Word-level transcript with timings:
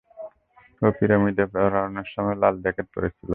ও 0.81 0.87
পিরামিডে 0.97 1.43
আরোহণের 1.59 2.07
সময় 2.13 2.37
লাল 2.41 2.55
জ্যাকেট 2.63 2.87
পরেছিল। 2.93 3.29